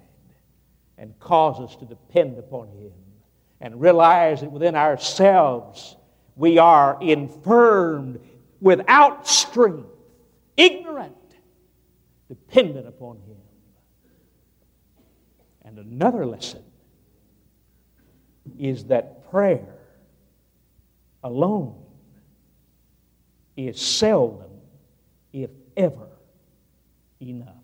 [0.99, 2.93] and cause us to depend upon Him
[3.61, 5.97] and realize that within ourselves
[6.37, 8.21] we are infirmed,
[8.61, 9.89] without strength,
[10.57, 11.17] ignorant,
[12.29, 13.37] dependent upon Him.
[15.65, 16.63] And another lesson
[18.59, 19.75] is that prayer
[21.23, 21.75] alone
[23.57, 24.51] is seldom,
[25.33, 26.09] if ever,
[27.21, 27.55] enough.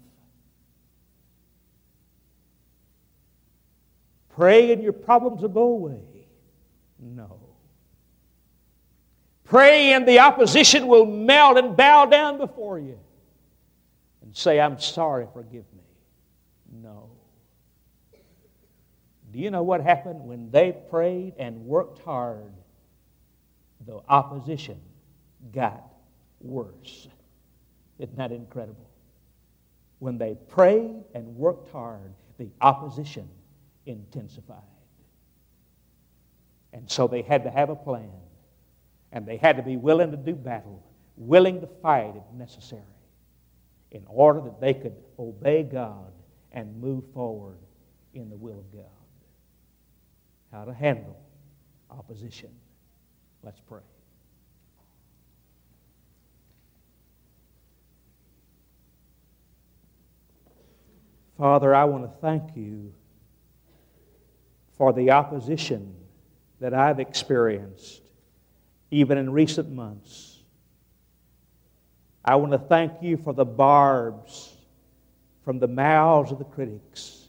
[4.30, 6.00] Pray and your problems will go away.
[6.98, 7.40] No.
[9.44, 12.98] Pray and the opposition will melt and bow down before you
[14.22, 15.82] and say, I'm sorry, forgive me.
[16.82, 17.10] No.
[19.32, 22.52] Do you know what happened when they prayed and worked hard?
[23.86, 24.80] The opposition
[25.52, 25.84] got
[26.40, 27.08] worse.
[27.98, 28.88] Isn't that incredible?
[30.00, 33.28] When they prayed and worked hard, the opposition
[33.86, 34.56] intensified.
[36.72, 38.10] And so they had to have a plan.
[39.12, 40.82] And they had to be willing to do battle,
[41.16, 42.82] willing to fight if necessary,
[43.90, 46.12] in order that they could obey God
[46.52, 47.58] and move forward
[48.14, 48.99] in the will of God
[50.52, 51.16] how to handle
[51.90, 52.50] opposition.
[53.42, 53.80] Let's pray.
[61.38, 62.92] Father, I want to thank you
[64.76, 65.94] for the opposition
[66.60, 68.02] that I've experienced,
[68.90, 70.38] even in recent months.
[72.22, 74.54] I want to thank you for the barbs
[75.42, 77.19] from the mouths of the critics.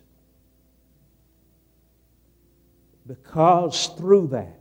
[3.08, 4.60] Because through that,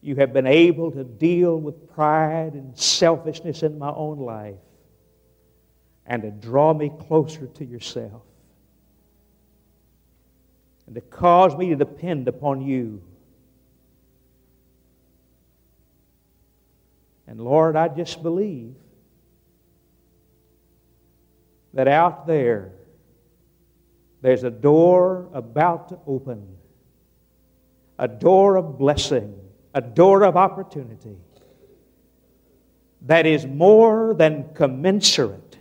[0.00, 4.54] you have been able to deal with pride and selfishness in my own life
[6.06, 8.22] and to draw me closer to yourself
[10.86, 13.02] and to cause me to depend upon you.
[17.26, 18.74] And Lord, I just believe
[21.74, 22.72] that out there
[24.20, 26.56] there's a door about to open,
[27.98, 29.34] a door of blessing,
[29.74, 31.16] a door of opportunity
[33.02, 35.58] that is more than commensurate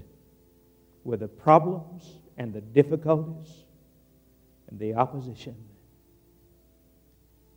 [1.03, 3.63] with the problems and the difficulties
[4.69, 5.55] and the opposition.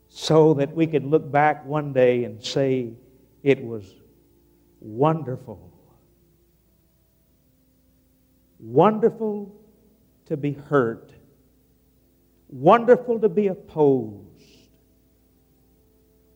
[0.09, 2.93] So that we can look back one day and say,
[3.43, 3.85] it was
[4.81, 5.73] wonderful.
[8.59, 9.60] Wonderful
[10.31, 11.11] to be hurt,
[12.49, 14.69] wonderful to be opposed,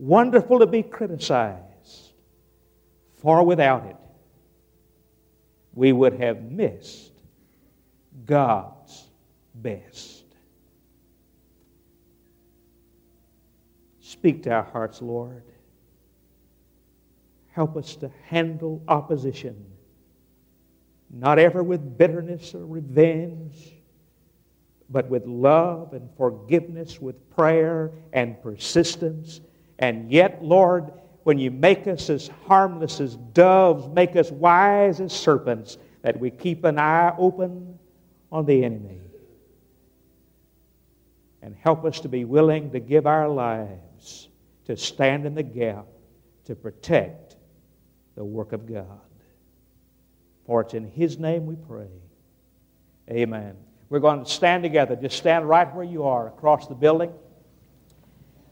[0.00, 2.10] wonderful to be criticized.
[3.22, 3.96] For without it,
[5.74, 7.12] we would have missed
[8.26, 9.06] God's
[9.54, 10.24] best.
[14.00, 15.44] Speak to our hearts, Lord.
[17.52, 19.64] Help us to handle opposition,
[21.08, 23.74] not ever with bitterness or revenge
[24.90, 29.40] but with love and forgiveness, with prayer and persistence.
[29.78, 30.92] And yet, Lord,
[31.24, 36.30] when you make us as harmless as doves, make us wise as serpents, that we
[36.30, 37.78] keep an eye open
[38.30, 39.00] on the enemy.
[41.40, 44.28] And help us to be willing to give our lives
[44.66, 45.86] to stand in the gap
[46.44, 47.36] to protect
[48.16, 49.00] the work of God.
[50.46, 51.88] For it's in His name we pray.
[53.10, 53.56] Amen.
[53.94, 54.96] We're going to stand together.
[54.96, 57.12] Just stand right where you are across the building.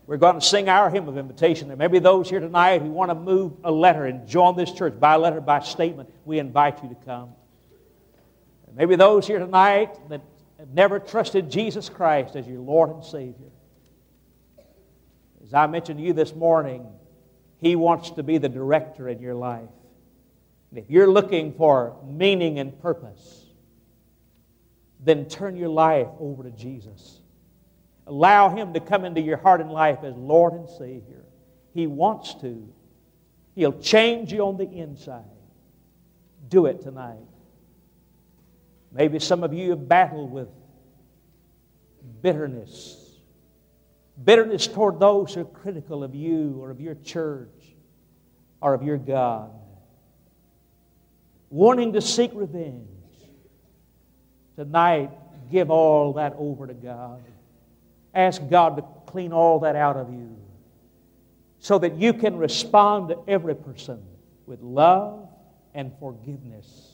[0.06, 1.66] We're going to sing our hymn of invitation.
[1.66, 4.70] There may be those here tonight who want to move a letter and join this
[4.70, 6.10] church by letter, by statement.
[6.24, 7.30] We invite you to come.
[8.72, 10.20] Maybe those here tonight that
[10.60, 13.50] have never trusted Jesus Christ as your Lord and Savior.
[15.42, 16.86] As I mentioned to you this morning,
[17.60, 19.70] He wants to be the director in your life.
[20.70, 23.41] And if you're looking for meaning and purpose,
[25.04, 27.20] then turn your life over to Jesus.
[28.06, 31.24] Allow Him to come into your heart and life as Lord and Savior.
[31.74, 32.68] He wants to.
[33.54, 35.24] He'll change you on the inside.
[36.48, 37.18] Do it tonight.
[38.92, 40.48] Maybe some of you have battled with
[42.20, 42.98] bitterness.
[44.22, 47.74] Bitterness toward those who are critical of you or of your church
[48.60, 49.50] or of your God.
[51.50, 52.88] Wanting to seek revenge.
[54.62, 55.10] Tonight,
[55.50, 57.20] give all that over to God.
[58.14, 60.36] Ask God to clean all that out of you
[61.58, 64.00] so that you can respond to every person
[64.46, 65.28] with love
[65.74, 66.92] and forgiveness.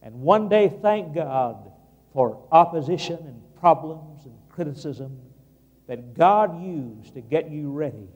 [0.00, 1.72] And one day thank God
[2.14, 5.20] for opposition and problems and criticism
[5.88, 8.08] that God used to get you ready